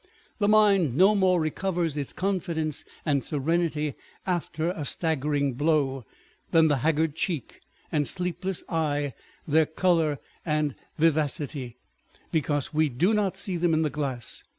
[0.39, 3.93] The mind no more recovers its confidence and serenity
[4.25, 6.07] after a staggering blow,
[6.49, 9.13] than the haggard cheek and sleepless eye
[9.47, 11.77] their colour and vivacity,
[12.31, 14.43] because we do not see them in the glass.